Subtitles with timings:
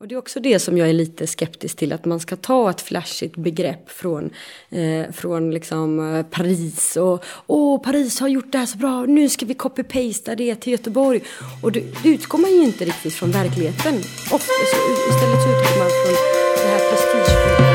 [0.00, 2.70] Och det är också det som jag är lite skeptisk till, att man ska ta
[2.70, 4.30] ett flashigt begrepp från,
[4.70, 9.28] eh, från liksom eh, Paris och åh, Paris har gjort det här så bra, nu
[9.28, 11.20] ska vi copy-pasta det till Göteborg.
[11.62, 13.94] Och det, det utgår man ju inte riktigt från verkligheten.
[14.32, 14.76] Ofta så,
[15.08, 16.14] istället så utgår man från
[16.56, 17.65] det här prestigefulla.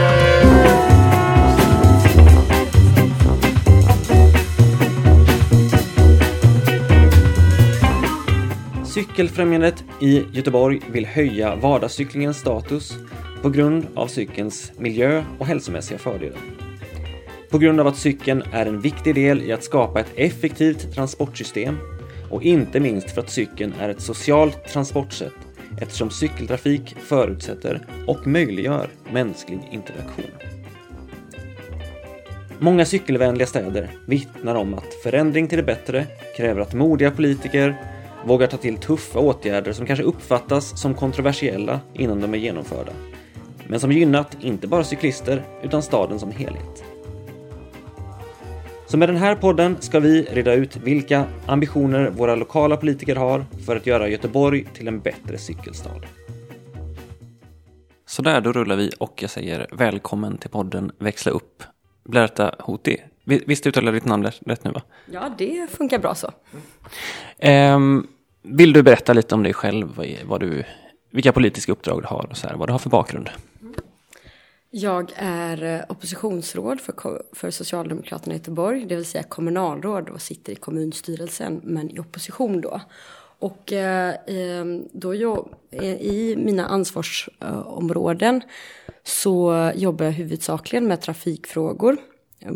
[8.93, 12.93] Cykelfrämjandet i Göteborg vill höja vardagscyklingens status
[13.41, 16.39] på grund av cykelns miljö och hälsomässiga fördelar.
[17.49, 21.77] På grund av att cykeln är en viktig del i att skapa ett effektivt transportsystem
[22.29, 25.33] och inte minst för att cykeln är ett socialt transportsätt
[25.81, 30.31] eftersom cykeltrafik förutsätter och möjliggör mänsklig interaktion.
[32.59, 36.05] Många cykelvänliga städer vittnar om att förändring till det bättre
[36.37, 37.77] kräver att modiga politiker
[38.25, 42.91] vågar ta till tuffa åtgärder som kanske uppfattas som kontroversiella innan de är genomförda.
[43.67, 46.83] Men som gynnat inte bara cyklister utan staden som helhet.
[48.87, 53.45] Så med den här podden ska vi reda ut vilka ambitioner våra lokala politiker har
[53.65, 56.01] för att göra Göteborg till en bättre cykelstad.
[58.05, 61.63] Sådär, då rullar vi och jag säger välkommen till podden Växla upp.
[62.03, 62.97] Blerta Hoti.
[63.23, 64.81] Visst uttalar ditt namn rätt nu va?
[65.11, 66.31] Ja, det funkar bra så.
[67.75, 68.07] Um,
[68.41, 70.01] vill du berätta lite om dig själv?
[70.25, 70.63] Vad du,
[71.11, 73.29] vilka politiska uppdrag du har och så här, vad du har för bakgrund?
[74.69, 80.53] Jag är eh, oppositionsråd för, för Socialdemokraterna i Göteborg, det vill säga kommunalråd och sitter
[80.53, 82.81] i kommunstyrelsen, men i opposition då.
[83.39, 85.49] Och eh, då jag,
[85.99, 88.41] i mina ansvarsområden
[89.03, 91.97] så jobbar jag huvudsakligen med trafikfrågor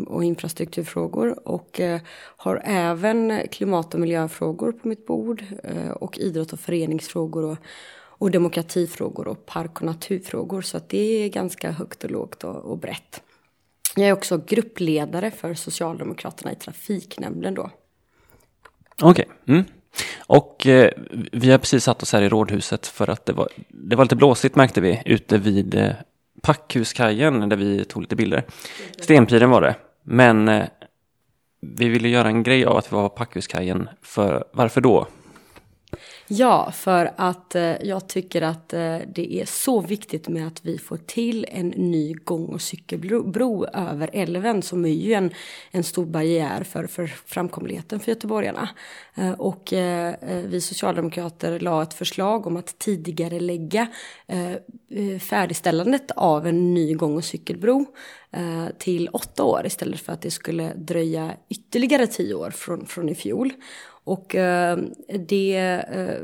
[0.06, 2.00] och infrastrukturfrågor och eh,
[2.36, 7.56] har även klimat och miljöfrågor på mitt bord eh, och idrott och föreningsfrågor och,
[8.18, 12.56] och demokratifrågor och park och naturfrågor så att det är ganska högt och lågt och,
[12.56, 13.22] och brett.
[13.96, 17.70] Jag är också gruppledare för Socialdemokraterna i trafiknämnden då.
[19.02, 19.28] Okej.
[19.44, 19.54] Okay.
[19.54, 19.64] Mm.
[20.26, 20.90] Och eh,
[21.32, 24.16] vi har precis satt oss här i rådhuset för att det var, det var lite
[24.16, 25.90] blåsigt märkte vi ute vid eh,
[26.42, 28.44] Packhuskajen där vi tog lite bilder.
[29.00, 29.74] Stenpiren var det.
[30.08, 30.66] Men eh,
[31.60, 33.88] vi ville göra en grej av att vi var på Packhuskajen.
[34.02, 35.06] För, varför då?
[36.28, 40.78] Ja, för att eh, jag tycker att eh, det är så viktigt med att vi
[40.78, 45.30] får till en ny gång och cykelbro över älven som är ju en,
[45.70, 48.68] en stor barriär för, för framkomligheten för göteborgarna.
[49.14, 53.86] Eh, och eh, eh vi socialdemokrater la ett förslag om att tidigare lägga
[54.26, 54.52] eh,
[54.90, 57.86] eh, färdigställandet av en ny gång och cykelbro
[58.30, 63.08] eh, till åtta år istället för att det skulle dröja ytterligare tio år från, från
[63.08, 63.52] i fjol.
[64.06, 64.78] Och eh,
[65.18, 66.20] det, eh,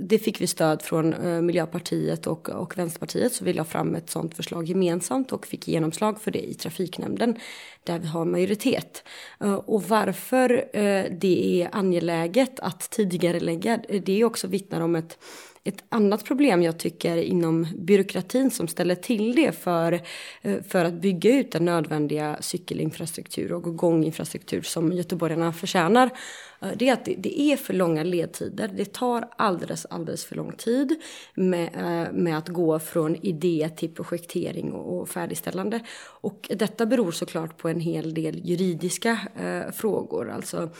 [0.00, 4.10] det fick vi stöd från eh, Miljöpartiet och, och Vänsterpartiet så vi la fram ett
[4.10, 7.36] sådant förslag gemensamt och fick genomslag för det i trafiknämnden
[7.84, 9.04] där vi har majoritet.
[9.40, 14.96] Eh, och varför eh, det är angeläget att tidigare lägga det är också vittnar om
[14.96, 15.18] ett
[15.64, 20.00] ett annat problem jag tycker inom byråkratin som ställer till det för,
[20.42, 26.10] eh, för att bygga ut den nödvändiga cykelinfrastruktur och gånginfrastruktur som göteborgarna förtjänar
[26.62, 28.68] eh, det är att det, är för långa ledtider.
[28.76, 30.94] Det tar alldeles, alldeles för lång tid
[31.34, 35.80] med, eh, med att gå från idé till projektering och, färdigställande.
[36.20, 40.30] Och detta beror såklart på en hel del juridiska eh, frågor.
[40.30, 40.70] Alltså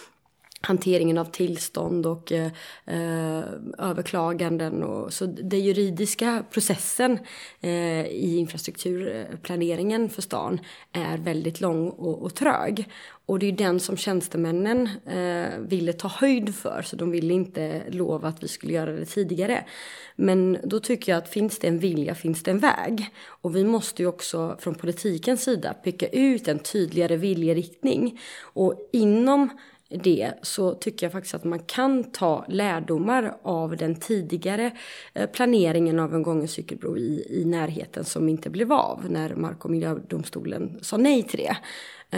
[0.63, 2.51] hanteringen av tillstånd och eh,
[3.79, 4.83] överklaganden.
[4.83, 7.19] Och, så den juridiska processen
[7.61, 10.61] eh, i infrastrukturplaneringen för stan
[10.93, 12.89] är väldigt lång och, och trög.
[13.27, 17.83] Och det är den som tjänstemännen eh, ville ta höjd för, så de ville inte
[17.89, 19.65] lova att vi skulle göra det tidigare.
[20.17, 23.11] Men då tycker jag att finns det en vilja finns det en väg.
[23.27, 28.21] Och vi måste ju också från politikens sida peka ut en tydligare viljeriktning.
[28.43, 29.51] Och inom
[30.05, 34.71] det så tycker jag faktiskt att man kan ta lärdomar av den tidigare
[35.15, 39.65] eh, planeringen av en gången cykelbro i, i närheten som inte blev av när Mark
[39.65, 41.57] och miljödomstolen sa nej till det.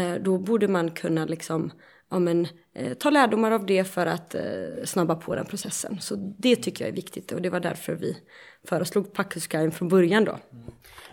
[0.01, 1.71] Eh, då borde man kunna liksom
[2.11, 4.43] ja, men, eh, ta lärdomar av det för att eh,
[4.85, 6.01] snabba på den processen.
[6.01, 8.17] Så det tycker jag är viktigt och det var därför vi
[8.69, 10.39] föreslog Packhusguiden från början då.
[10.53, 10.65] Mm.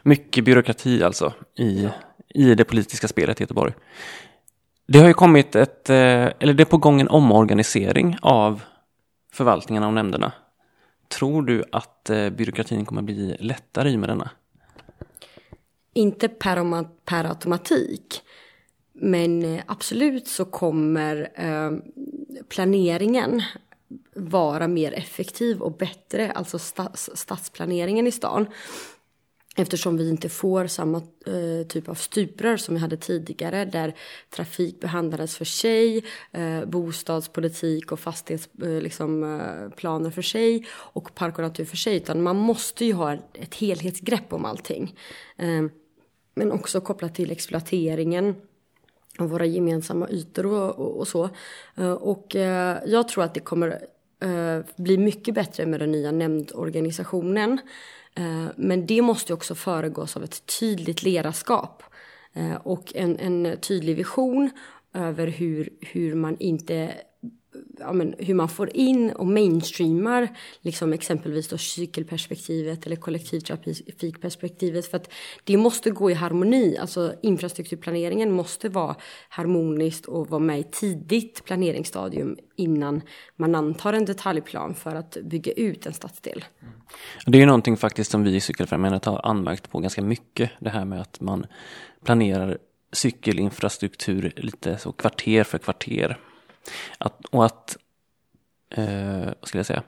[0.04, 1.90] Mycket byråkrati alltså i,
[2.30, 3.74] i det politiska spelet i Göteborg.
[4.92, 5.96] Det har ju kommit ett, eh,
[6.40, 8.64] eller det är på gång en omorganisering av
[9.34, 10.32] förvaltningen av nämnderna.
[11.08, 14.30] Tror du att eh, byråkratin kommer bli lättare i med denna?
[15.94, 18.22] Inte per, per automatik.
[18.94, 21.30] Men eh, absolut så kommer
[22.50, 23.42] planeringen
[24.16, 26.60] vara mer effektiv och bättre, alltså
[27.16, 28.46] stadsplaneringen i stan.
[29.56, 33.96] Eftersom vi inte får samma eh, typ av stuprör som vi hade tidigare där
[34.30, 39.24] trafik behandlades för sig, eh, bostadspolitik och fastighetsplaner eh, liksom,
[40.04, 41.96] eh, för sig och park och natur för sig.
[41.96, 44.96] Utan man måste ju ha ett helhetsgrepp om allting.
[45.38, 45.64] Eh,
[46.36, 48.36] men också kopplat till exploateringen
[49.18, 51.30] av våra gemensamma ytor och, och, och så.
[51.76, 53.86] Eh, och eh, jag tror att det kommer
[54.22, 57.60] Eh, bli mycket bättre med den nya nämndorganisationen.
[58.16, 61.84] Eh, men det måste också föregås av ett tydligt ledarskap
[62.34, 64.50] eh, och en, en tydlig vision
[64.94, 66.94] över hur, hur man inte
[67.80, 70.28] ja, men, hur man får in och mainstreamar
[70.62, 75.14] liksom exempelvis då cykelperspektivet eller kollektivtrafikperspektivet för att
[75.44, 76.78] det måste gå i harmoni.
[76.78, 78.96] Alltså infrastrukturplaneringen måste vara
[79.30, 83.02] harmoniskt och vara med i tidigt planeringsstadium innan
[83.36, 86.46] man antar en detaljplan för att bygga ut en stadsdel.
[86.62, 86.74] Mm.
[87.26, 90.52] Det är ju någonting faktiskt som vi i Cykelfrämjandet har anmärkt på ganska mycket.
[90.60, 91.46] Det här med att man
[92.04, 92.58] planerar
[92.94, 96.18] cykelinfrastruktur lite så kvarter för kvarter.
[96.98, 97.78] Att, och att,
[98.70, 99.84] eh, vad skulle jag säga,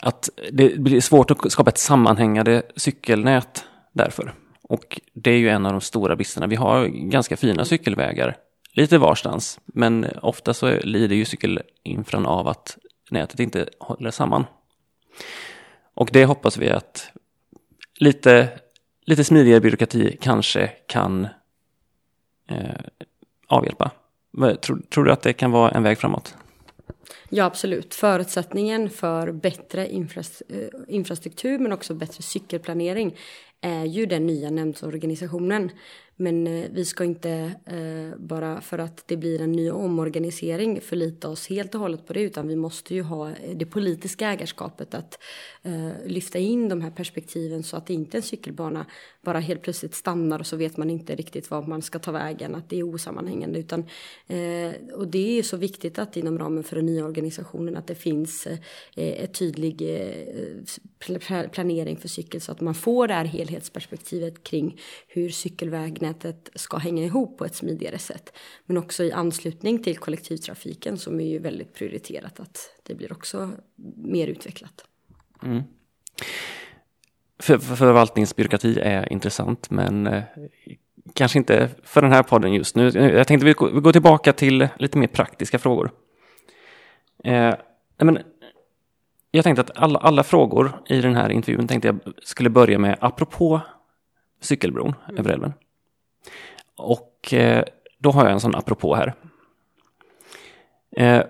[0.00, 4.34] att det blir svårt att skapa ett sammanhängande cykelnät därför.
[4.62, 6.46] Och det är ju en av de stora bristerna.
[6.46, 8.36] Vi har ganska fina cykelvägar,
[8.72, 12.78] lite varstans, men ofta så lider ju cykelinfran av att
[13.10, 14.44] nätet inte håller samman.
[15.94, 17.10] Och det hoppas vi att
[17.98, 18.58] lite,
[19.06, 21.28] lite smidigare byråkrati kanske kan
[22.48, 22.80] eh,
[23.46, 23.90] avhjälpa.
[24.36, 26.34] Tror, tror du att det kan vara en väg framåt?
[27.28, 27.94] Ja, absolut.
[27.94, 29.96] Förutsättningen för bättre eh,
[30.88, 33.16] infrastruktur men också bättre cykelplanering
[33.60, 35.70] är ju den nya nämndsorganisationen.
[36.16, 37.30] Men eh, vi ska inte
[37.66, 42.12] eh, bara för att det blir en ny omorganisering förlita oss helt och hållet på
[42.12, 45.18] det utan vi måste ju ha det politiska ägarskapet att
[45.62, 48.86] eh, lyfta in de här perspektiven så att inte en cykelbana
[49.26, 52.54] bara helt plötsligt stannar och så vet man inte riktigt var man ska ta vägen,
[52.54, 53.58] att det är osammanhängande.
[53.58, 53.80] Utan,
[54.26, 57.94] eh, och det är så viktigt att inom ramen för den nya organisationen att det
[57.94, 58.58] finns eh,
[58.94, 65.30] ett tydlig eh, planering för cykel så att man får det här helhetsperspektivet kring hur
[65.30, 68.32] cykelvägen trafiknätet ska hänga ihop på ett smidigare sätt.
[68.66, 73.50] Men också i anslutning till kollektivtrafiken som är ju väldigt prioriterat att det blir också
[73.96, 74.84] mer utvecklat.
[75.42, 75.62] Mm.
[77.38, 80.22] För, för förvaltningsbyråkrati är intressant men eh,
[81.14, 82.90] kanske inte för den här podden just nu.
[82.90, 85.90] Jag tänkte vi går tillbaka till lite mer praktiska frågor.
[87.24, 87.54] Eh,
[87.98, 88.18] men,
[89.30, 92.96] jag tänkte att alla, alla frågor i den här intervjun tänkte jag skulle börja med
[93.00, 93.60] apropå
[94.40, 95.18] cykelbron mm.
[95.18, 95.52] över älven.
[96.76, 97.64] Och eh,
[97.98, 99.14] då har jag en sån apropå här.
[100.96, 101.22] Eh,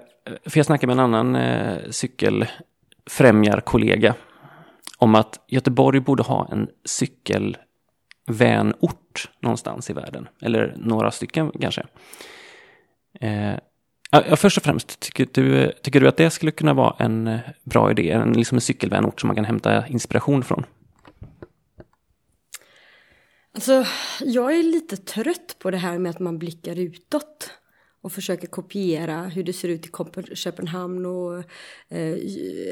[0.44, 4.14] för jag snackade med en annan eh, cykelfrämjarkollega
[4.98, 10.28] om att Göteborg borde ha en cykelvänort någonstans i världen.
[10.40, 11.87] Eller några stycken kanske.
[14.10, 17.90] Ja, först och främst, tycker du, tycker du att det skulle kunna vara en bra
[17.90, 18.10] idé?
[18.10, 20.64] En, liksom en cykelvänort som man kan hämta inspiration från?
[23.56, 23.87] Alltså,
[24.20, 27.50] jag är lite trött på det här med att man blickar utåt
[28.06, 31.38] och försöker kopiera hur det ser ut i Köpenhamn och,
[31.88, 32.17] eh,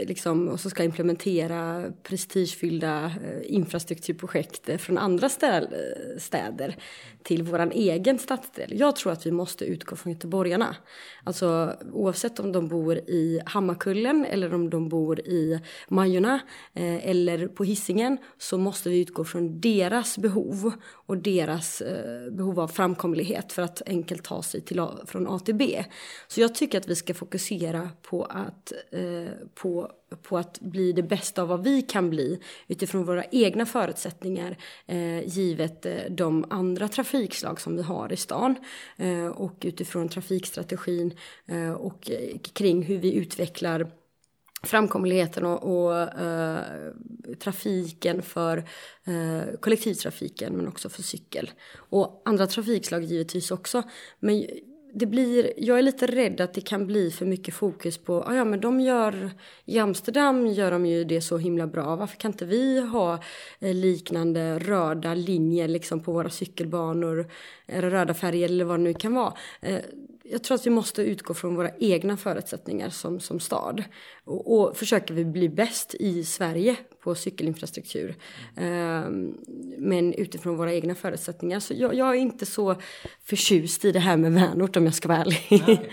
[0.06, 5.62] liksom, och så ska implementera prestigefyllda eh, infrastrukturprojekt eh, från andra eh,
[6.18, 6.76] städer
[7.22, 8.78] till vår egen stadsdel.
[8.78, 10.76] Jag tror att vi måste utgå från göteborgarna.
[11.24, 16.40] Alltså oavsett om de bor i Hammarkullen eller om de bor i Majorna
[16.74, 20.72] eh, eller på hissingen så måste vi utgå från deras behov
[21.06, 25.54] och deras eh, behov av framkomlighet för att enkelt ta sig till, från A till
[25.54, 25.84] B.
[26.28, 29.90] Så jag tycker att vi ska fokusera på att, eh, på
[30.22, 35.28] på att bli det bästa av vad vi kan bli utifrån våra egna förutsättningar eh,
[35.28, 38.54] givet eh, de andra trafikslag som vi har i stan
[38.96, 43.90] eh, och utifrån trafikstrategin eh, och eh, kring hur vi utvecklar
[44.62, 46.92] framkomligheten och, och eh,
[47.38, 48.58] trafiken för
[49.04, 51.50] eh, kollektivtrafiken men också för cykel.
[51.76, 53.82] Och andra trafikslag givetvis också.
[54.20, 54.46] Men
[54.96, 58.34] det blir, jag är lite rädd att det kan bli för mycket fokus på, ah,
[58.34, 59.30] ja men de gör,
[59.64, 63.18] i Amsterdam gör de ju det så himla bra, varför kan inte vi ha
[63.60, 67.30] eh, liknande röda linjer liksom på våra cykelbanor,
[67.66, 69.34] eller röda färger eller vad det nu kan vara.
[69.60, 69.80] Eh,
[70.30, 73.84] jag tror att vi måste utgå från våra egna förutsättningar som, som stad.
[74.24, 78.14] Och, och försöker vi bli bäst i Sverige på cykelinfrastruktur.
[78.56, 79.34] Um,
[79.78, 81.60] men utifrån våra egna förutsättningar.
[81.60, 82.76] Så jag, jag, är inte så
[83.24, 85.64] förtjust i det här med vänort om jag ska vara ärlig.
[85.66, 85.90] Nej.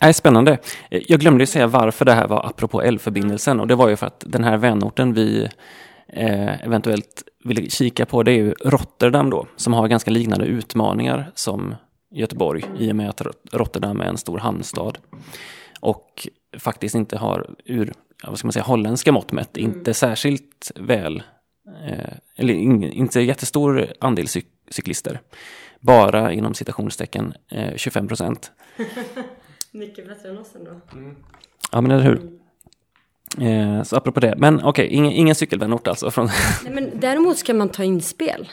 [0.00, 0.58] Nej, spännande.
[0.90, 4.24] Jag glömde säga varför det här var apropå älvförbindelsen och det var ju för att
[4.26, 5.48] den här vänorten vi
[6.08, 11.30] eh, eventuellt vill kika på det är ju Rotterdam då, som har ganska liknande utmaningar
[11.34, 11.74] som
[12.10, 13.22] Göteborg i och med att
[13.52, 14.98] Rotterdam är en stor hamnstad.
[15.80, 17.92] Och faktiskt inte har, ur
[18.24, 19.70] vad ska man säga, holländska mått mätt, mm.
[19.70, 21.22] inte särskilt väl,
[21.86, 25.20] eh, eller in, inte jättestor andel cyk cyklister.
[25.80, 28.52] Bara inom citationstecken eh, 25 procent.
[29.72, 30.70] Mycket bättre än oss ändå.
[30.92, 31.16] Mm.
[31.72, 32.38] Ja men eller hur.
[33.38, 33.78] Mm.
[33.78, 36.10] Eh, så apropå det, men okej, okay, ingen, ingen cykelvänort alltså?
[36.10, 36.28] Från
[36.64, 38.48] Nej, men däremot ska man ta inspel.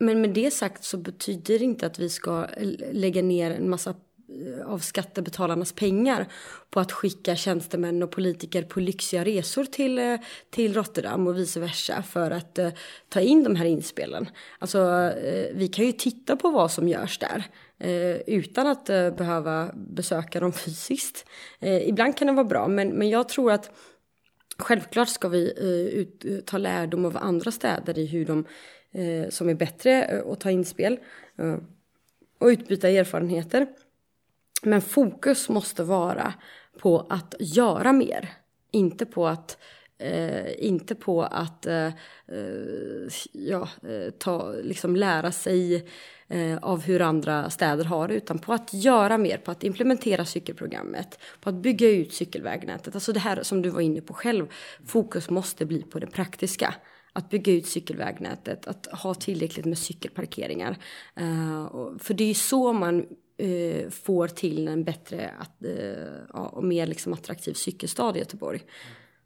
[0.00, 2.46] Men med det sagt så betyder det inte att vi ska
[2.92, 6.26] lägga ner en massa eh, av skattebetalarnas pengar
[6.70, 10.16] på att skicka tjänstemän och politiker på lyxiga resor till, eh,
[10.50, 12.68] till Rotterdam och vice versa för att uh,
[13.08, 14.28] ta in de här inspelen.
[14.58, 15.12] Alltså, uh,
[15.54, 17.44] vi kan ju titta på vad som görs där.
[17.84, 18.84] Uh, utan att
[19.16, 21.24] behöva besöka dem fysiskt.
[21.60, 23.70] ibland kan det vara bra, men, men jag tror att
[24.60, 28.44] Självklart ska vi uh, ut, ta lärdom av andra städer i hur de, uh,
[28.92, 30.98] Eh, som är bättre uh, att ta inspel
[31.38, 31.56] eh,
[32.38, 33.66] och utbyta erfarenheter.
[34.62, 36.34] Men fokus måste vara
[36.78, 38.32] på att göra mer,
[38.70, 39.58] inte på att
[40.00, 41.90] Eh, inte på att eh,
[43.32, 43.68] ja,
[44.18, 45.88] ta, liksom lära sig
[46.28, 50.24] eh, av hur andra städer har det utan på att göra mer, på att implementera
[50.24, 52.94] cykelprogrammet, på att bygga ut cykelvägnätet.
[52.94, 54.46] Alltså det här som du var inne på själv,
[54.86, 56.74] fokus måste bli på det praktiska.
[57.12, 60.76] Att bygga ut cykelvägnätet, att ha tillräckligt med cykelparkeringar.
[61.20, 63.06] Uh, för det är ju så man
[63.42, 65.30] uh, får till en bättre
[65.64, 68.60] uh, och mer liksom attraktiv cykelstad i Göteborg.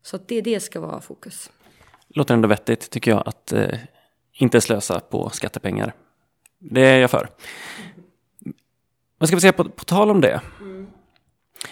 [0.02, 1.50] Så att det, det ska vara fokus.
[2.08, 3.52] Låter ändå vettigt tycker jag att
[4.32, 5.94] inte slösa på skattepengar.
[6.58, 7.28] Det är jag för.
[9.18, 10.40] Vad ska vi säga på, på tal om det?
[10.60, 10.86] Mm.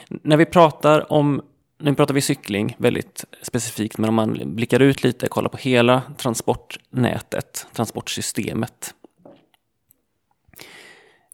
[0.09, 1.43] När vi pratar om
[1.83, 6.03] nu pratar vi cykling väldigt specifikt, men om man blickar ut lite, kollar på hela
[6.17, 8.95] transportnätet, transportsystemet.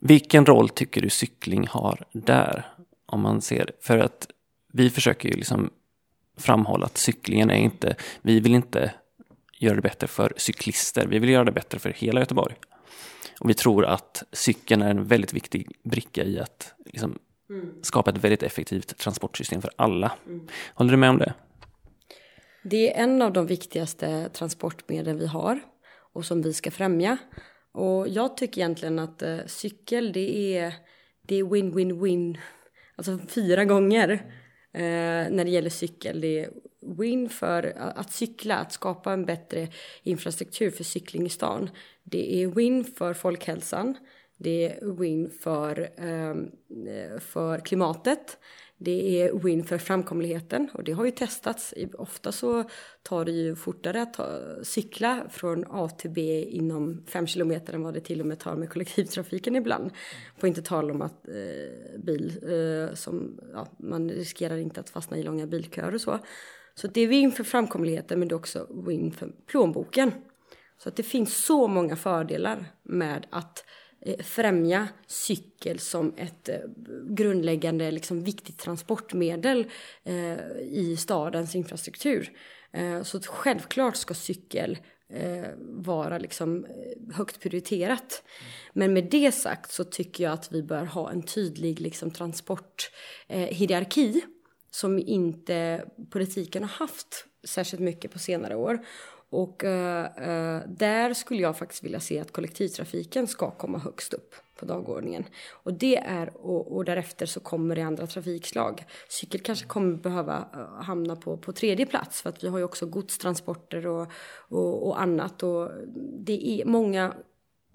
[0.00, 2.67] Vilken roll tycker du cykling har där?
[3.07, 4.28] Om man ser, för att
[4.73, 5.71] vi försöker ju liksom
[6.37, 8.95] framhålla att cyklingen är inte, vi vill inte
[9.59, 12.55] göra det bättre för cyklister, vi vill göra det bättre för hela Göteborg.
[13.40, 17.19] Och vi tror att cykeln är en väldigt viktig bricka i att liksom,
[17.50, 17.75] mm.
[17.83, 20.12] skapa ett väldigt effektivt transportsystem för alla.
[20.26, 20.49] Mm.
[20.75, 21.35] Håller du med om det?
[22.62, 25.61] Det är en av de viktigaste transportmedel vi har
[26.12, 27.17] och som vi ska främja.
[27.73, 30.73] Och jag tycker egentligen att eh, cykel det är
[31.28, 32.38] win-win-win,
[32.97, 34.11] alltså fyra gånger
[34.73, 36.21] eh, när det gäller cykel.
[36.21, 36.50] Det är
[36.99, 39.69] win för att cykla, att skapa en bättre
[40.02, 41.71] infrastruktur för cykling i stan.
[42.05, 43.97] Det är win för folkhälsan.
[44.38, 46.50] Det är win för, ehm,
[47.21, 48.38] för klimatet.
[48.80, 51.75] Det är win för framkomligheten och det har ju testats.
[51.95, 52.64] Ofta så
[53.02, 57.83] tar det ju fortare att ta, cykla från A till B inom fem kilometer än
[57.83, 59.90] vad det till och med tar med kollektivtrafiken ibland.
[60.40, 65.16] På inte tal om att eh, bil, eh, som, ja, man riskerar inte att fastna
[65.16, 66.18] i långa bilköer och så.
[66.75, 70.12] Så det är win för framkomligheten men det är också win för plånboken.
[70.78, 73.64] Så att det finns så många fördelar med att eh,
[74.00, 76.59] Eh, främja cykel som ett eh,
[77.09, 79.67] grundläggande liksom, viktigt transportmedel
[80.05, 82.33] eh, i stadens infrastruktur.
[83.02, 84.78] Så självklart ska cykel
[85.59, 86.67] vara liksom
[87.14, 88.23] högt prioriterat.
[88.73, 94.23] Men med det sagt så tycker jag att vi bör ha en tydlig liksom, transporthierarki
[94.71, 98.85] som inte politiken har haft särskilt mycket på senare år.
[99.30, 104.35] Och uh, uh, där skulle jag faktiskt vilja se att kollektivtrafiken ska komma högst upp
[104.56, 105.25] på dagordningen.
[105.52, 108.85] Och det är, och, och därefter så kommer det andra trafikslag.
[109.08, 112.64] Cykel kanske kommer behöva uh, hamna på, på tredje plats för att vi har ju
[112.64, 114.12] också godstransporter och,
[114.49, 115.42] och, och annat.
[115.42, 115.70] Och
[116.18, 117.14] det är många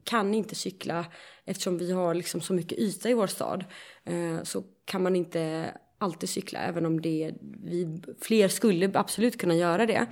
[0.04, 1.06] kan inte cykla
[1.46, 3.66] eftersom vi har liksom så mycket yta i vår stad.
[4.44, 7.34] så kan man inte alltid cykla även om det,
[7.64, 10.08] vi, fler skulle absolut kunna göra det.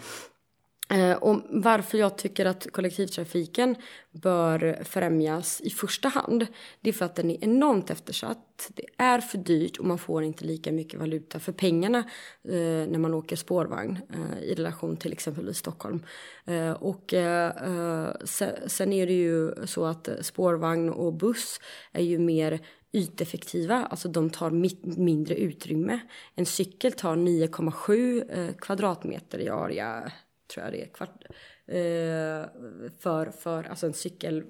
[0.91, 3.75] Eh, och varför jag tycker att kollektivtrafiken
[4.11, 6.47] bör främjas i första hand,
[6.81, 8.71] det är för att den är enormt eftersatt.
[8.75, 11.97] Det är för dyrt och man får inte lika mycket valuta för pengarna
[12.43, 16.05] eh, när man åker spårvagn eh, i relation till exempelvis Stockholm.
[16.45, 21.59] Eh, och eh, sen, sen är det ju så att spårvagn och buss
[21.91, 22.59] är ju mer
[22.93, 24.51] yteffektiva, alltså de tar
[24.99, 25.99] mindre utrymme.
[26.35, 30.11] En cykel tar 9,7 eh, kvadratmeter i area
[30.53, 31.23] tror jag det är, kvart,
[31.67, 34.43] eh, för, för alltså en cykel,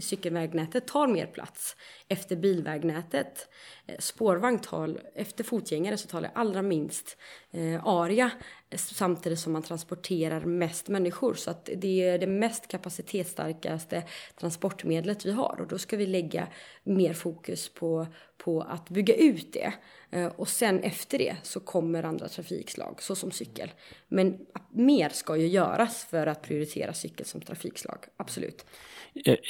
[0.00, 1.76] cykelvägnätet tar mer plats
[2.08, 3.48] efter bilvägnätet.
[3.86, 7.16] Eh, spårvagn tar, efter fotgängare så tar det allra minst
[7.50, 8.30] eh, area
[8.78, 11.34] samtidigt som man transporterar mest människor.
[11.34, 14.02] Så att det är det mest kapacitetsstarkaste
[14.40, 16.46] transportmedlet vi har och då ska vi lägga
[16.82, 18.06] mer fokus på,
[18.38, 19.72] på att bygga ut det.
[20.10, 23.72] Eh, och sen efter det så kommer andra trafikslag, såsom cykel.
[24.08, 24.38] Men
[24.70, 28.64] mer ska ju göras för att prioritera cykel som trafikslag, absolut.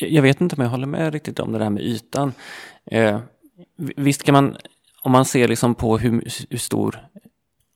[0.01, 2.33] Jag vet inte om jag håller med riktigt om det där med ytan.
[2.87, 3.21] Eh,
[3.77, 4.57] visst kan man,
[5.03, 6.11] om man ser liksom på hur,
[6.51, 7.07] hur stor,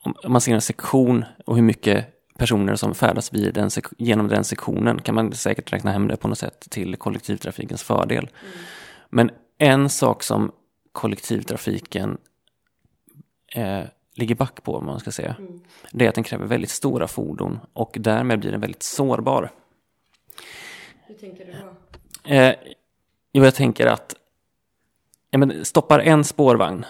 [0.04, 2.06] om man ser en sektion och hur mycket
[2.38, 6.28] personer som färdas vid den, genom den sektionen kan man säkert räkna hem det på
[6.28, 8.30] något sätt till kollektivtrafikens fördel.
[8.40, 8.54] Mm.
[9.10, 10.52] Men en sak som
[10.92, 12.18] kollektivtrafiken
[13.54, 13.82] eh,
[14.14, 15.60] ligger back på, om man ska säga, mm.
[15.92, 19.50] det är att den kräver väldigt stora fordon och därmed blir den väldigt sårbar.
[21.06, 22.34] Hur tänker du då?
[22.34, 22.54] Eh,
[23.32, 24.14] jo, jag tänker att
[25.30, 26.84] ja, men stoppar en spårvagn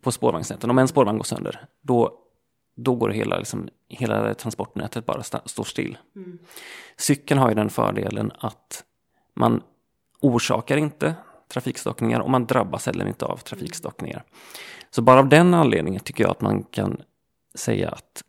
[0.00, 2.19] på spårvagnsnätet, om en spårvagn går sönder, då,
[2.84, 5.98] då går hela, liksom, hela transportnätet bara st står still.
[6.16, 6.38] Mm.
[6.96, 8.84] Cykeln har ju den fördelen att
[9.34, 9.62] man
[10.20, 11.14] orsakar inte
[11.48, 14.24] trafikstockningar och man drabbas heller inte av trafikstockningar.
[14.90, 17.02] Så bara av den anledningen tycker jag att man kan
[17.54, 18.24] säga att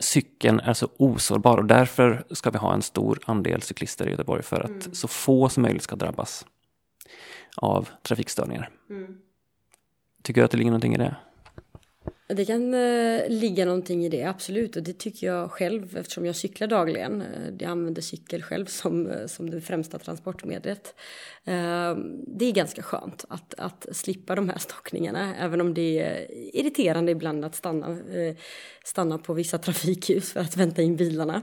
[0.00, 4.42] cykeln är så osårbar och därför ska vi ha en stor andel cyklister i Göteborg
[4.42, 4.94] för att mm.
[4.94, 6.46] så få som möjligt ska drabbas
[7.56, 8.70] av trafikstörningar.
[8.90, 9.18] Mm.
[10.22, 11.16] Tycker du att det ligger någonting i det?
[12.34, 14.76] Det kan eh, ligga någonting i det, absolut.
[14.76, 17.20] Och det tycker jag själv eftersom jag cyklar dagligen.
[17.20, 20.94] Eh, jag använder cykel själv som, eh, som det främsta transportmedlet.
[21.44, 21.96] Eh,
[22.26, 25.36] det är ganska skönt att, att slippa de här stockningarna.
[25.36, 28.36] Även om det är irriterande ibland att stanna, eh,
[28.84, 31.42] stanna på vissa trafikljus för att vänta in bilarna.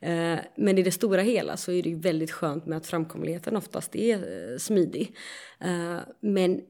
[0.00, 3.96] Eh, men i det stora hela så är det väldigt skönt med att framkomligheten oftast
[3.96, 5.16] är smidig.
[6.20, 6.60] men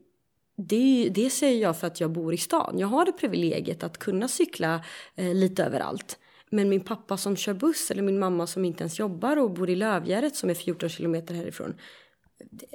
[0.60, 2.78] det, det säger jag för att jag bor i stan.
[2.78, 4.84] Jag har det privilegiet att kunna cykla
[5.16, 6.18] eh, lite överallt.
[6.50, 9.70] Men min pappa som kör buss eller min mamma som inte ens jobbar och bor
[9.70, 11.74] i Lövgärdet som är 14 kilometer härifrån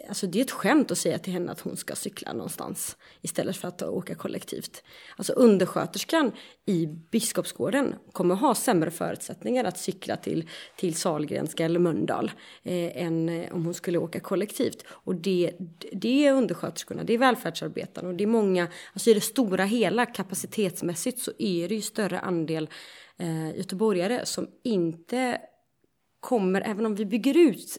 [0.08, 3.58] Alltså det är ett skämt att säga till henne att hon ska cykla någonstans istället
[3.58, 4.84] för att åka kollektivt.
[5.18, 6.32] Alltså undersköterskan
[6.66, 12.32] i Biskopsgården kommer ha sämre förutsättningar att cykla till, till Salgrenska eller Mölndal
[12.64, 14.84] eh, än eh, om hon skulle åka kollektivt.
[14.88, 15.52] Och det,
[15.92, 20.06] det är undersköterskorna, det är välfärdsarbetarna och det är många, alltså i det stora hela
[20.06, 22.70] kapacitetsmässigt så är det ju större andel
[23.18, 25.42] eh, göteborgare som inte
[26.20, 27.78] kommer, även om vi bygger ut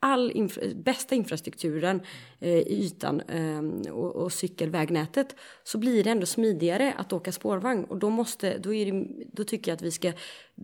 [0.00, 2.00] all infra bästa infrastrukturen
[2.38, 7.84] eh, i ytan eh, och, och, cykelvägnätet så blir det ändå smidigare att åka spårvagn
[7.84, 10.12] och då, måste, då, är det, då tycker jag att vi ska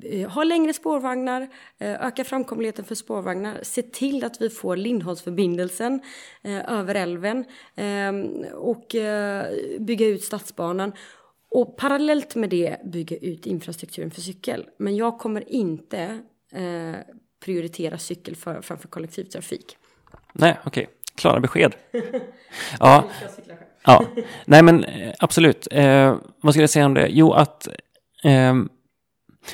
[0.02, 1.42] eh, ha längre spårvagnar,
[1.78, 6.00] eh, öka framkomligheten för spårvagnar, se till att vi får Lindholmsförbindelsen
[6.42, 7.44] eh, över älven
[7.74, 9.46] ehm, och eh,
[9.80, 10.92] bygga ut stadsbanan
[11.50, 14.66] och parallellt med det bygga ut infrastrukturen för cykel.
[14.78, 16.22] Men jag kommer inte
[17.46, 19.76] prioritera cykel för, framför kollektivtrafik.
[20.32, 20.82] Nej, okej.
[20.82, 20.94] Okay.
[21.14, 21.74] Klara besked.
[22.80, 23.04] ja.
[23.84, 24.04] ja.
[24.44, 25.68] Nej, men eh, absolut.
[25.70, 27.08] Eh, vad ska jag säga om det?
[27.10, 27.68] Jo, att
[28.24, 28.54] eh,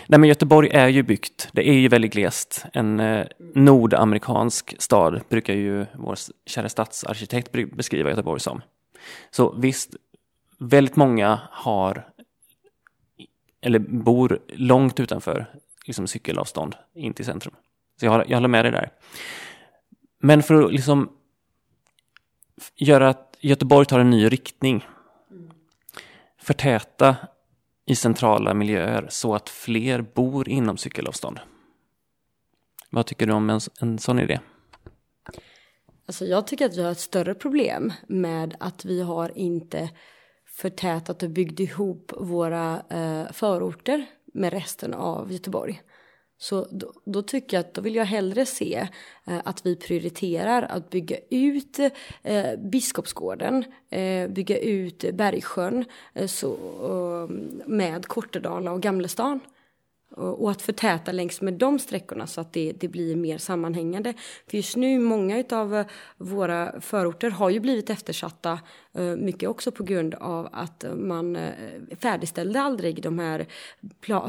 [0.06, 1.48] Nej, men Göteborg är ju byggt.
[1.52, 2.64] Det är ju väldigt glest.
[2.72, 8.62] En eh, nordamerikansk stad brukar ju vår kära stadsarkitekt beskriva Göteborg som.
[9.30, 9.96] Så visst,
[10.58, 12.08] väldigt många har
[13.60, 15.46] eller bor långt utanför
[15.86, 17.54] liksom cykelavstånd in till centrum.
[18.02, 18.90] Så jag, jag håller med dig där.
[20.18, 21.12] Men för att liksom
[22.76, 24.86] göra att Göteborg tar en ny riktning.
[26.38, 27.16] Förtäta
[27.86, 31.40] i centrala miljöer så att fler bor inom cykelavstånd.
[32.90, 34.40] Vad tycker du om en, en sån idé?
[36.06, 39.90] Alltså jag tycker att vi har ett större problem med att vi har inte
[40.46, 45.82] förtätat och byggt ihop våra eh, förorter med resten av Göteborg.
[46.42, 48.88] Så då, då, tycker jag att då vill jag hellre se
[49.24, 51.78] eh, att vi prioriterar att bygga ut
[52.22, 56.56] eh, Biskopsgården, eh, bygga ut Bergsjön eh, så,
[57.66, 59.40] med Kortedala och Gamlestan.
[60.10, 64.14] Och, och att förtäta längs med de sträckorna så att det, det blir mer sammanhängande.
[64.46, 68.58] För just nu, många av eh, våra förorter har ju blivit eftersatta Eh,
[68.94, 71.52] Eh, mycket också på grund av att man eh,
[72.00, 73.46] färdigställde aldrig de här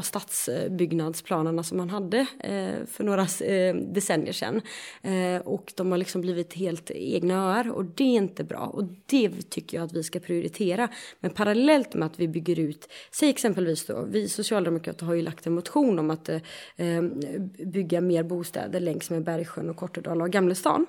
[0.02, 3.26] stadsbyggnadsplanerna som man hade eh, för några
[3.92, 4.60] decennier sedan.
[5.44, 9.50] Och de har liksom blivit helt egna öar och det är inte bra och det
[9.50, 10.88] tycker jag att vi ska prioritera.
[11.20, 15.46] Men parallellt med att vi bygger ut, säg exempelvis då, vi socialdemokrater har ju lagt
[15.46, 16.30] en motion om att
[17.58, 20.86] bygga mer bostäder längs med Bergsjön och Kortedala och Gamlestan.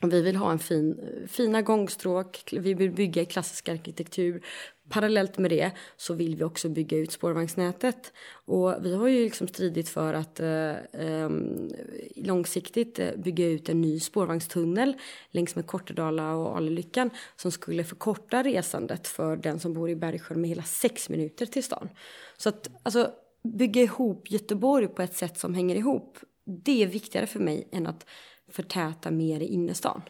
[0.00, 4.44] Och vi vill ha en fin, fina gångstråk, vi vill bygga i klassisk arkitektur.
[4.88, 8.12] Parallellt med det så vill vi också bygga ut spårvagnsnätet.
[8.28, 13.80] Och vi har ju liksom stridit för att eh, ehm, eh långsiktigt bygga ut en
[13.80, 14.94] ny spårvagnstunnel
[15.30, 20.40] längs med Kortedala och Alelyckan som skulle förkorta resandet för den som bor i Bergsjön
[20.40, 21.88] med hela sex minuter till stan.
[22.36, 23.10] Så att alltså,
[23.54, 26.18] bygga ihop Göteborg på ett sätt som hänger ihop,
[26.64, 28.06] det är viktigare för mig än att
[28.48, 30.02] förtäta mer i innerstan.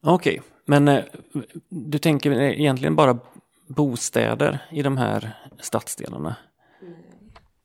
[0.00, 0.50] Okej, okay.
[0.64, 1.04] men eh,
[1.68, 3.18] du tänker egentligen bara
[3.66, 6.36] bostäder i de här stadsdelarna?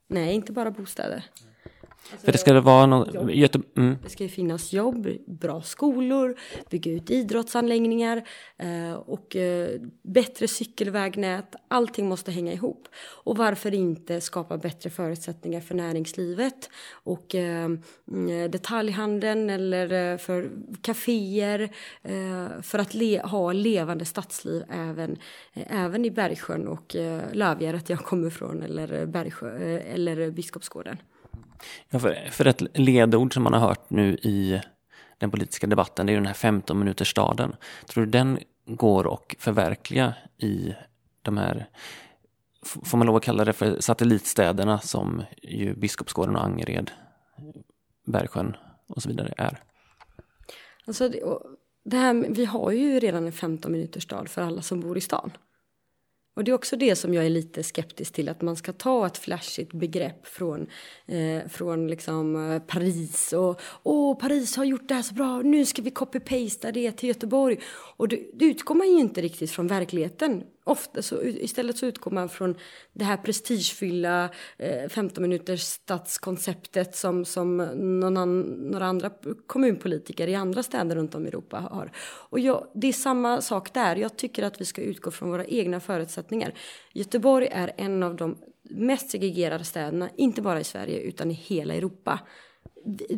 [0.08, 1.26] Nej, inte bara bostäder.
[2.12, 3.16] Alltså, För det ska det vara något...
[3.78, 3.98] Mm.
[4.04, 6.36] Det ska ju finnas jobb, bra skolor,
[6.70, 8.24] bygga ut idrottsanläggningar
[8.58, 11.56] eh, och eh, bättre cykelvägnät.
[11.68, 12.88] Allting måste hänga ihop.
[13.24, 17.70] Och varför inte skapa bättre förutsättningar för näringslivet och eh,
[18.12, 21.70] mm, detaljhandeln eller eh, för kaféer
[22.02, 25.18] eh, för att le ha levande stadsliv även,
[25.54, 30.98] eh, även i Bergsjön och eh, Lövgärdet jag kommer ifrån eller, Bergsjö, eller Biskopsgården.
[31.90, 34.62] Ja, för, för ett ledord som man har hört nu i
[35.18, 37.56] den politiska debatten, det är den här 15 minuters staden.
[37.86, 40.76] Tror du den går att förverkliga i
[41.22, 41.70] de här,
[42.62, 46.92] får man lov att kalla det för satellitstäderna som ju Biskopsgården och Angered,
[48.06, 49.64] Bergsjön och så vidare är?
[50.86, 51.12] Alltså,
[51.84, 55.02] det här, vi har ju redan en 15 minuters stad för alla som bor i
[55.02, 55.32] stan.
[56.42, 59.08] Och det är också det som jag är lite skeptisk till, att man ska ta
[59.08, 60.68] ett flashigt begrepp från,
[61.08, 65.66] eh, från liksom, eh, Paris och åh, Paris har gjort det här så bra, nu
[65.66, 67.60] ska vi copy-pasta det till Göteborg.
[67.98, 72.12] Och det, det utgår man ju inte riktigt från verkligheten ofta så, istället så utgår
[72.12, 72.56] man från
[72.94, 77.58] det här prestigefyllda eh, 15 minuters stadskonceptet som, som
[78.00, 79.12] någon an, några andra
[79.48, 81.92] kommunpolitiker i andra städer runt om i Europa har.
[82.30, 83.96] Och jag, det är samma sak där.
[83.96, 86.54] Jag tycker att vi ska utgå från våra egna förutsättningar.
[86.94, 91.74] Göteborg är en av de mest segregerade städerna, inte bara i Sverige utan i hela
[91.74, 92.20] Europa.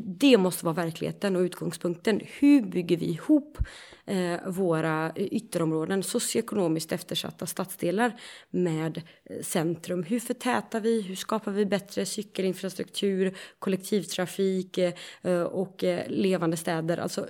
[0.06, 2.22] Det måste vara verkligheten och utgångspunkten.
[2.40, 3.58] Hur bygger vi ihop
[4.06, 10.04] eh, våra eh, ytterområden, socioekonomiskt eftersatta stadsdelar med eh, centrum.
[10.04, 11.02] Hur förtätar vi?
[11.02, 16.98] Hur skapar vi bättre cykelinfrastruktur, kollektivtrafik eh, eh och eh, levande städer?
[16.98, 17.28] Alltså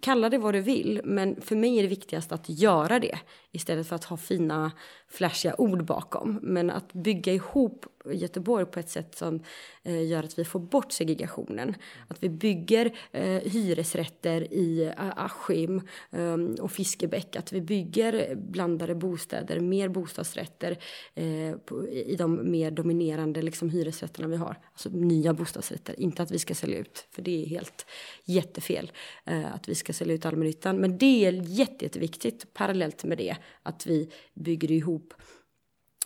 [0.00, 3.18] kalla det vad du vill, men för mig är det viktigast att göra det
[3.52, 4.72] istället för att ha fina
[5.08, 6.38] flashiga ord bakom.
[6.42, 9.42] Men att bygga ihop Göteborg på ett sätt som
[9.82, 11.74] eh, gör att vi får bort segregationen.
[12.08, 17.36] Att vi bygger eh, hyresrätter i eh, Askim eh, och Fiskebäck.
[17.36, 20.78] Att vi bygger blandade bostäder, mer bostadsrätter
[21.14, 24.58] eh, på, i de mer dominerande liksom, hyresrätterna vi har.
[24.72, 27.86] Alltså nya bostadsrätter, inte att vi ska sälja ut, för det är helt
[28.24, 28.92] jättefel
[29.24, 30.76] eh, att vi ska sälja ut allmännyttan.
[30.76, 35.14] Men det är jätte, jätteviktigt parallellt med det att vi bygger ihop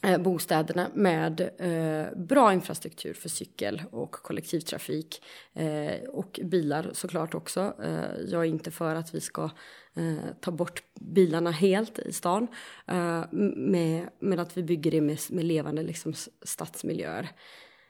[0.02, 5.22] eh, bostäderna med eh, bra infrastruktur för cykel och kollektivtrafik
[5.54, 7.74] eh, och bilar såklart också.
[7.82, 9.50] Eh, jag är inte för att vi ska
[9.94, 12.46] eh, ta bort bilarna helt i stan
[12.86, 13.24] eh,
[13.56, 17.28] med, med att vi bygger det med, med levande liksom, stadsmiljöer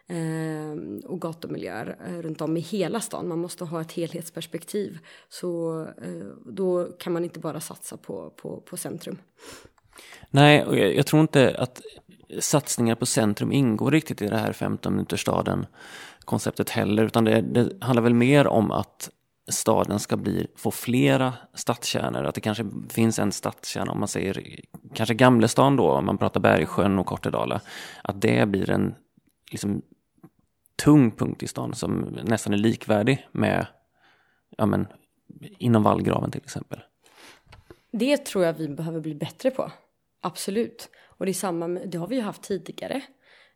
[0.09, 3.29] Ehm, och gatumiljöer eh, runt om i hela stan.
[3.29, 4.99] Man måste ha ett helhetsperspektiv.
[5.29, 9.19] Så eh, då kan man inte bara satsa på, på, på centrum.
[10.31, 11.83] Nej, och jag, jag, tror inte att
[12.41, 18.15] satsningar på centrum ingår riktigt i det här 15-minutersstaden-konceptet heller, utan det, det handlar väl
[18.15, 19.11] mer om att
[19.49, 22.25] staden ska bli, få flera stadskärnor.
[22.25, 24.61] Att det kanske finns en stadskärna, om man säger
[24.95, 27.61] kanske Gamlestan då, om man pratar Bergsjön och Kortedala.
[28.03, 28.95] Att det blir en
[29.51, 29.83] liksom,
[30.77, 33.67] tung punkt i stan som nästan är likvärdig med
[34.57, 34.87] ja, men,
[35.59, 36.81] inom vallgraven till exempel.
[37.91, 39.73] Det tror jag vi behöver bli bättre på.
[40.21, 40.91] Absolut.
[41.07, 43.03] Och det, är samma, det har vi ju haft tidigare.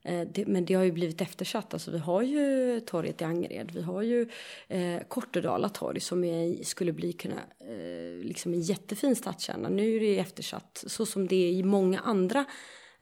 [0.04, 1.74] Eh, det, men det har ju blivit eftersatt.
[1.74, 3.70] Alltså, vi har ju torget i Angered.
[3.70, 4.28] Vi har ju
[4.68, 9.68] eh, Kortedala torg som är, skulle bli kunna, eh, liksom en jättefin stadskärna.
[9.68, 12.44] Nu är det eftersatt så som det är i många andra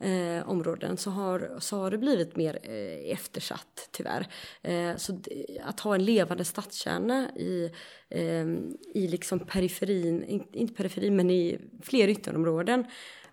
[0.01, 4.27] eh, områden så har, så har det blivit mer eh, eftersatt tyvärr.
[4.63, 5.21] Eh, så
[5.63, 7.71] att ha en levande stadskärna i,
[8.09, 8.47] eh,
[8.95, 12.85] i liksom periferin, inte periferin men i fler ytterområden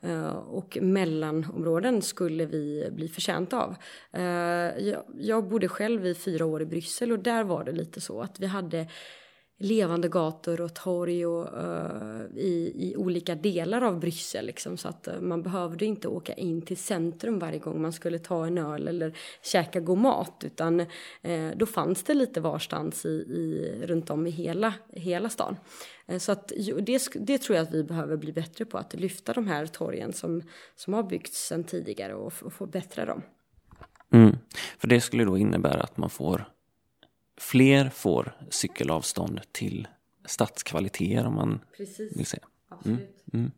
[0.01, 3.75] eh, och mellanområden skulle vi bli förtjänta av.
[4.11, 8.01] Eh, jag, jag bodde själv i fyra år i Bryssel och där var det lite
[8.01, 8.87] så att vi hade
[9.57, 14.45] levande gator och torg och, uh, i, i olika delar av Bryssel.
[14.45, 18.19] Liksom, så att uh, man behövde inte åka in till centrum varje gång man skulle
[18.19, 20.41] ta en öl eller käka god mat.
[20.45, 25.55] Utan uh, då fanns det lite varstans i, i, runt om i hela, hela stan.
[26.19, 28.77] så att, det, det tror jag att vi behöver bli bättre på.
[28.77, 30.41] Att lyfta de här torgen som,
[30.75, 33.21] som har byggts sedan tidigare och, och förbättra dem.
[34.13, 34.37] Mm.
[34.77, 36.45] För det skulle då innebära att man får
[37.37, 39.87] fler får cykelavstånd till
[40.25, 42.17] stadskvaliteter om man Precis.
[42.17, 42.39] vill.
[42.69, 43.25] Absolut.
[43.33, 43.51] Mm,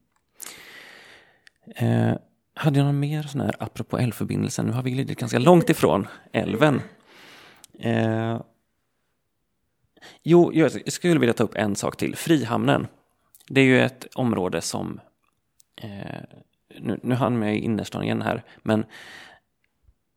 [1.76, 2.12] mm.
[2.12, 2.18] Eh,
[2.54, 6.08] hade jag någon mer sån här, apropå älvförbindelsen, nu har vi glidit ganska långt ifrån
[6.32, 6.82] älven.
[7.80, 8.42] Eh,
[10.24, 12.88] jo, jag skulle vilja ta upp en sak till, Frihamnen.
[13.48, 15.00] Det är ju ett område som,
[15.76, 16.22] eh,
[16.80, 18.86] nu, nu hann jag i innerstan igen här, men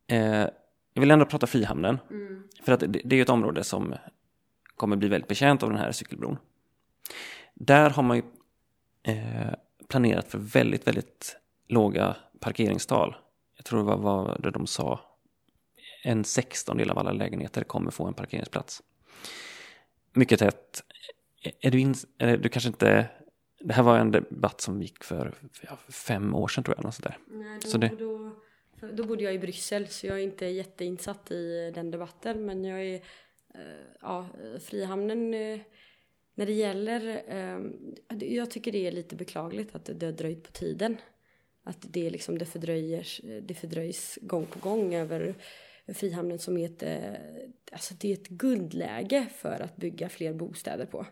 [0.07, 0.47] eh,
[0.93, 1.99] jag vill ändå prata Frihamnen.
[2.09, 2.43] Mm.
[2.63, 3.95] För att det, det är ett område som
[4.75, 6.37] kommer bli väldigt betjänt av den här cykelbron.
[7.53, 8.23] Där har man ju
[9.03, 9.53] eh,
[9.87, 13.15] planerat för väldigt, väldigt låga parkeringstal.
[13.55, 14.99] Jag tror det var vad det de sa.
[16.03, 18.81] En sextondel av alla lägenheter kommer få en parkeringsplats.
[20.13, 20.83] Mycket tätt.
[21.61, 23.09] Är du, in, är du kanske inte...
[23.59, 26.83] Det här var en debatt som gick för ja, fem år sedan tror jag.
[26.83, 27.17] Något sådär.
[27.27, 28.28] Nej, då, så det, då
[28.93, 32.83] då bodde jag i Bryssel så jag är inte jätteinsatt i den debatten men jag
[32.85, 32.95] är,
[33.53, 33.61] eh,
[34.01, 34.27] ja,
[34.59, 35.59] Frihamnen eh,
[36.35, 37.59] när det gäller, eh,
[38.27, 40.97] jag tycker det är lite beklagligt att det har dröjt på tiden.
[41.63, 45.35] Att det liksom, det fördröjs, det fördröjs gång på gång över
[45.93, 46.83] Frihamnen som är ett,
[47.71, 51.05] alltså det är ett guldläge för att bygga fler bostäder på.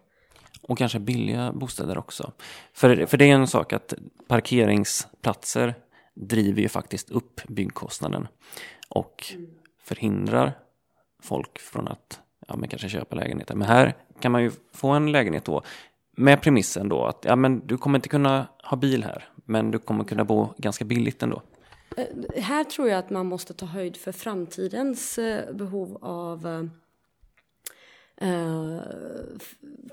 [0.62, 2.32] Och kanske billiga bostäder också.
[2.74, 3.94] För, för det är en sak att
[4.28, 5.76] parkeringsplatser
[6.18, 8.28] driver ju faktiskt upp byggkostnaden
[8.90, 9.26] och
[9.84, 10.54] förhindrar
[11.20, 13.56] folk från att ja, men kanske köpa lägenheter.
[13.56, 15.64] Men här kan man ju få en lägenhet då
[16.18, 19.80] med premissen då att ja, men du kommer inte kunna ha bil här, men du
[19.80, 21.42] kommer kunna bo ganska billigt ändå.
[21.98, 26.64] Eh, här tror jag att man måste ta höjd för framtidens eh, behov av eh,
[28.22, 28.82] eh,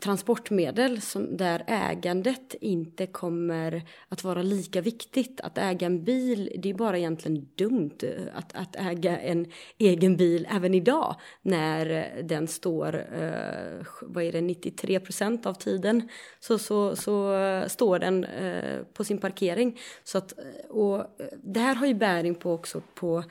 [0.02, 5.40] transportmedel som, där ägandet inte kommer att vara lika viktigt.
[5.40, 9.46] Att äga en bil, det är bara egentligen dumt eh, att, att äga en
[9.78, 15.54] egen bil även idag när eh, den står, eh, vad är det, 93 procent av
[15.54, 16.08] tiden
[16.40, 19.78] så, så, så eh, står den eh, på sin parkering.
[20.04, 20.34] Så att,
[20.68, 21.06] och
[21.42, 23.24] det här har ju bäring på också på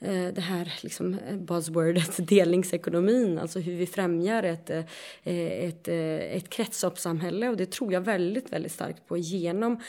[0.00, 4.84] Eh, det här liksom eh, buzzwordet delningsekonomin, alltså hur vi främjar ett, eh,
[5.24, 9.80] ett, ett kretsloppssamhälle och det tror jag väldigt, väldigt starkt på genom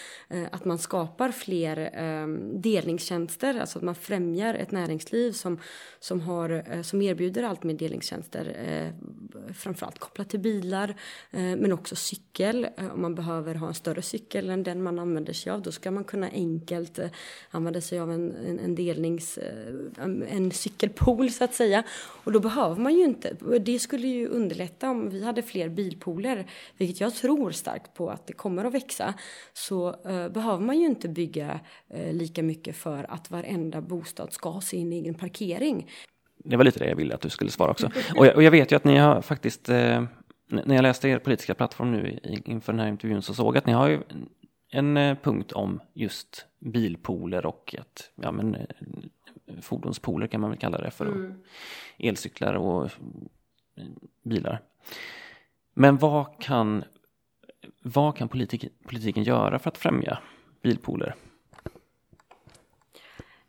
[0.51, 5.59] att man skapar fler ehm, delningstjänster, alltså att man främjar ett näringsliv som,
[5.99, 8.91] som, har, som erbjuder allt mer delningstjänster,
[9.53, 10.95] framförallt kopplat till bilar,
[11.31, 12.67] men också cykel.
[12.93, 15.91] Om man behöver ha en större cykel än den man använder sig av, då ska
[15.91, 16.99] man kunna enkelt
[17.49, 19.39] använda sig av en, en, en delnings
[20.29, 21.83] en cykelpool så att säga.
[22.23, 26.45] Och då behöver man ju inte, det skulle ju underlätta om vi hade fler bilpooler,
[26.77, 29.13] vilket jag tror starkt på att det kommer att växa,
[29.53, 31.59] så eh, behöver man ju inte bygga
[31.89, 35.89] eh, lika mycket för att varenda bostad ska ha sin egen parkering.
[36.43, 37.91] Det var lite det jag ville att du skulle svara också.
[38.15, 40.03] Och jag, och jag vet ju att ni har faktiskt, eh,
[40.47, 43.65] när jag läste er politiska plattform nu inför den här intervjun så såg jag att
[43.65, 43.99] ni har ju
[44.71, 48.65] en eh, punkt om just bilpooler och att ja, men, eh,
[49.61, 51.05] fordonspooler kan man väl kalla det för.
[51.05, 51.41] Mm.
[51.97, 52.91] Elcyklar och
[54.23, 54.61] bilar.
[55.73, 56.83] Men vad kan,
[57.81, 60.19] vad kan politik, politiken göra för att främja
[60.61, 61.15] bilpooler?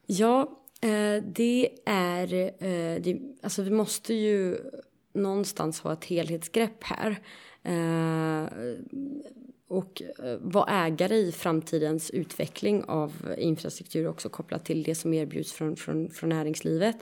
[0.07, 0.41] Ja,
[0.81, 4.59] eh, det är, eh, det, alltså vi måste ju
[5.13, 7.19] någonstans ha ett helhetsgrepp här.
[9.71, 15.53] Och eh, vara ägare i framtidens utveckling av infrastruktur också kopplat till det som erbjuds
[15.53, 16.97] från, från, från näringslivet.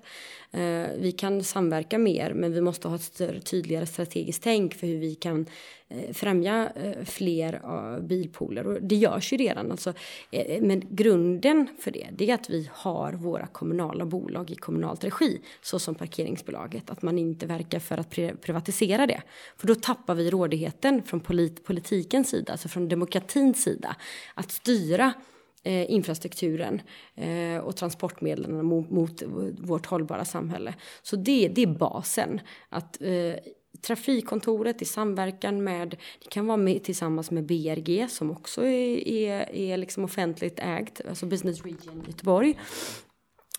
[0.52, 4.87] Eh, vi kan samverka mer men vi måste ha ett större, tydligare strategiskt tänk för
[4.87, 5.46] hur vi kan
[5.88, 9.70] eh, främja eh, fler eh, bilpooler och det görs ju redan.
[9.70, 9.92] Alltså,
[10.30, 15.04] eh, men grunden för det, det är att vi har våra kommunala bolag i kommunalt
[15.04, 16.90] regi såsom parkeringsbolaget.
[16.90, 19.22] Att man inte verkar för att privatisera det.
[19.56, 23.96] För då tappar vi rådigheten från polit politikens sida, alltså från demokratins sida,
[24.34, 25.12] att styra
[25.68, 26.83] eh, infrastrukturen
[27.14, 29.22] eh, och transportmedlen mot, mot,
[29.59, 30.74] vårt hållbara samhälle.
[31.02, 32.40] Så det, det är basen.
[32.68, 33.35] Att eh,
[33.83, 39.54] Trafikkontoret i samverkan med, det kan vara med, tillsammans med BRG som också är, är,
[39.54, 42.59] är liksom offentligt ägt, alltså Business Region Göteborg.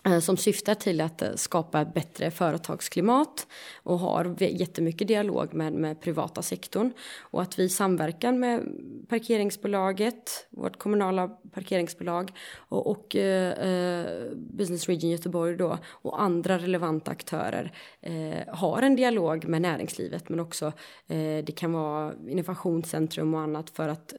[0.04, 3.46] Eh, som syftar till att eh, skapa ett bättre företagsklimat
[3.82, 6.92] och har jättemycket dialog med, med privata sektorn.
[7.20, 8.62] Och att vi i samverkan med
[9.08, 17.10] parkeringsbolaget, vårt kommunala parkeringsbolag och, och eh, eh, Business Region Göteborg då och andra relevanta
[17.10, 20.66] aktörer eh, har en dialog med näringslivet men också
[21.08, 24.14] eh, det kan vara innovationscentrum och annat för att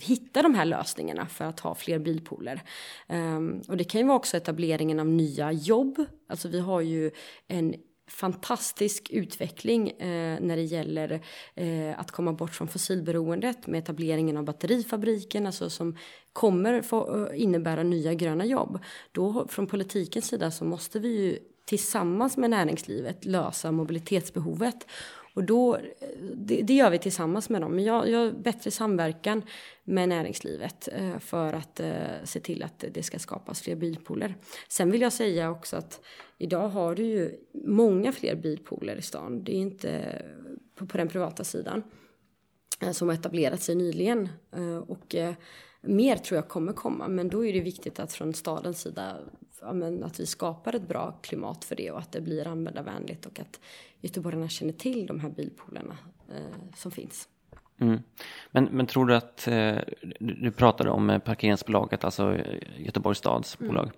[0.00, 2.62] hitta de här lösningarna för att ha fler bilpooler.
[3.08, 6.04] Ehm, och det kan ju vara också etableringen av nya jobb.
[6.28, 7.10] Alltså vi har ju
[7.48, 7.74] en
[8.12, 11.20] fantastisk utveckling eh, när det gäller
[11.54, 15.96] eh, att komma bort från fossilberoendet med etableringen av batterifabriken, alltså som
[16.32, 18.78] kommer få eh, innebära nya gröna jobb.
[19.12, 24.86] Då från politikens sida så måste vi ju tillsammans med näringslivet lösa mobilitetsbehovet
[25.34, 25.78] och då,
[26.34, 27.74] det, det, gör vi tillsammans med dem.
[27.74, 29.42] Men jag, jag bättre samverkan
[29.84, 34.34] med näringslivet eh, för att eh, se till att det ska skapas fler bilpooler.
[34.68, 36.00] Sen vill jag säga också att
[36.38, 39.44] idag har du ju många fler bilpooler i stan.
[39.44, 40.26] Det är inte eh,
[40.74, 41.82] på, på den privata sidan
[42.80, 44.28] eh, som har etablerat sig nyligen.
[44.52, 45.34] Eh, och eh,
[45.80, 49.16] mer tror jag kommer komma, men då är det viktigt att från stadens sida
[49.60, 53.26] ja, men att vi skapar ett bra klimat för det och att det blir användarvänligt
[53.26, 53.60] och att
[54.02, 57.28] göteborgarna känner till de här bilpoolerna eh, som finns.
[57.80, 58.00] Mm.
[58.50, 59.76] Men, men tror du att, eh,
[60.20, 63.68] du pratade om eh, parkeringsbolaget, alltså eh, Göteborgs stads mm.
[63.68, 63.90] bolag.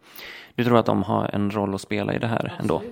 [0.55, 2.61] Du tror att de har en roll att spela i det här Absolut.
[2.61, 2.83] ändå?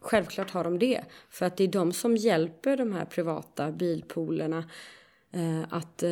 [0.00, 1.00] Självklart har de det.
[1.30, 4.64] För att det är de som hjälper de här privata bilpoolerna
[5.32, 6.10] eh, att, eh,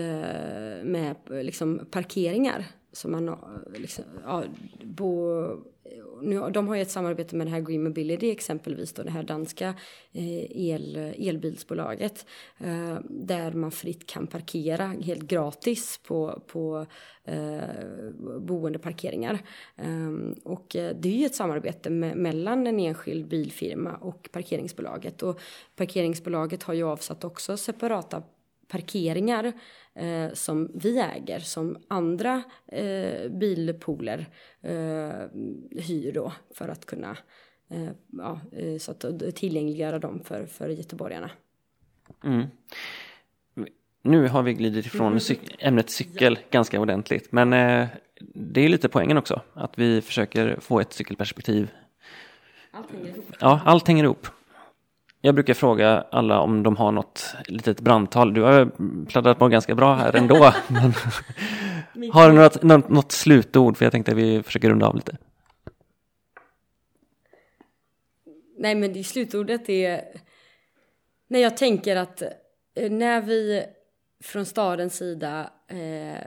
[0.85, 2.65] med liksom, parkeringar.
[2.93, 3.37] Så man
[3.75, 4.43] liksom, ja,
[4.83, 5.45] bo,
[6.23, 9.23] nu, de har ju ett samarbete med det här Green Mobility exempelvis då det här
[9.23, 9.69] danska
[10.13, 12.27] eh, el, elbilsbolaget
[12.59, 16.87] eh, där man fritt kan parkera helt gratis på, på
[17.25, 17.61] eh,
[18.41, 19.39] boendeparkeringar.
[19.77, 20.11] Eh,
[20.45, 25.41] och eh, det är ju ett samarbete med, mellan en enskild bilfirma och parkeringsbolaget och
[25.77, 28.23] parkeringsbolaget har ju avsatt också separata
[28.69, 29.53] parkeringar
[29.95, 34.27] eh, som vi äger som andra eh, bilpooler
[34.61, 35.29] eh,
[35.83, 37.17] hyr då för att kunna
[37.71, 41.31] eh, ja, eh, så att tillgängliggöra dem för, för göteborgarna.
[42.25, 42.47] Mm.
[44.03, 45.21] Nu har vi glidit ifrån mm.
[45.21, 47.89] cyk ämnet cykel ganska ordentligt men eh,
[48.35, 51.71] det är lite poängen också att vi försöker få ett cykelperspektiv.
[52.71, 53.33] Allt hänger ihop.
[53.41, 54.27] Ja, allt hänger ihop.
[55.21, 58.35] Jag brukar fråga alla om de har något litet brandtal.
[58.35, 58.71] Du har
[59.07, 60.35] pladdrat på ganska bra här ändå.
[62.13, 63.77] har du något, något, något slutord?
[63.77, 65.17] För jag tänkte att vi försöker runda av lite.
[68.59, 70.05] Nej, men det slutordet är...
[71.29, 72.23] När jag tänker att
[72.75, 73.65] eh, när vi
[74.25, 76.19] från stadens sida eh,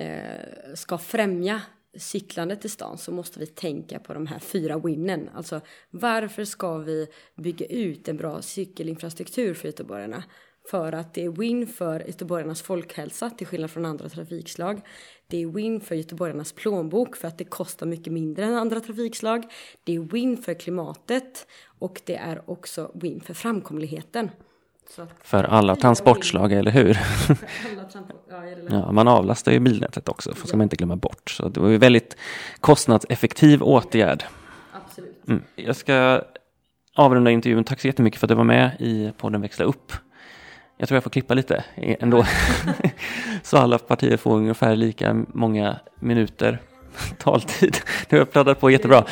[0.00, 1.62] eh, ska främja
[1.98, 5.30] cyklandet i stan så måste vi tänka på de här fyra winnen.
[5.34, 10.24] Alltså varför ska vi bygga ut en bra cykelinfrastruktur för göteborgarna?
[10.70, 14.80] För att det är win för göteborgarnas folkhälsa till skillnad från andra trafikslag.
[15.26, 19.44] Det är win för göteborgarnas plånbok för att det kostar mycket mindre än andra trafikslag.
[19.84, 21.46] Det är win för klimatet
[21.78, 24.30] och det är också win för framkomligheten.
[25.22, 26.98] För alla transportslag, eller hur?
[28.70, 31.30] ja, man avlastar ju bilnätet också, för ska man inte glömma bort.
[31.30, 32.16] Så det var ju väldigt
[32.60, 34.24] kostnadseffektiv åtgärd.
[34.72, 35.28] Absolut.
[35.28, 35.42] Mm.
[35.54, 36.22] Jag ska
[36.94, 37.64] avrunda intervjun.
[37.64, 39.92] Tack så jättemycket för att du var med i podden Växla upp.
[40.78, 42.26] Jag tror jag får klippa lite ändå.
[43.42, 46.60] så alla partier får ungefär lika många minuter
[47.18, 47.76] taltid.
[48.08, 49.04] Du har pladdat på jättebra.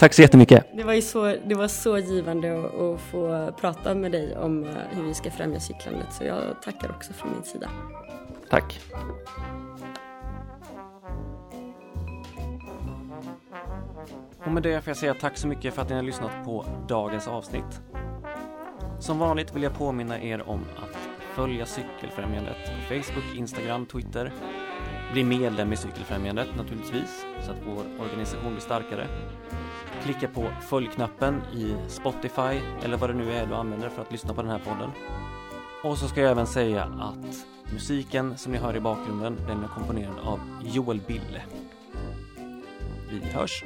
[0.00, 0.66] Tack så jättemycket.
[0.76, 4.64] Det var, ju så, det var så givande att, att få prata med dig om
[4.64, 6.12] eh, hur vi ska främja cyklandet.
[6.12, 7.70] Så jag tackar också från min sida.
[8.50, 8.80] Tack.
[14.44, 16.64] Och med det får jag säga tack så mycket för att ni har lyssnat på
[16.88, 17.80] dagens avsnitt.
[18.98, 20.98] Som vanligt vill jag påminna er om att
[21.34, 24.32] följa Cykelfrämjandet på Facebook, Instagram, Twitter.
[25.12, 29.08] Bli medlem i Cykelfrämjandet naturligtvis, så att vår organisation blir starkare.
[30.02, 34.34] Klicka på följknappen i Spotify eller vad det nu är du använder för att lyssna
[34.34, 34.90] på den här podden.
[35.84, 39.68] Och så ska jag även säga att musiken som ni hör i bakgrunden den är
[39.68, 41.42] komponerad av Joel Bille.
[43.10, 43.64] Vi hörs!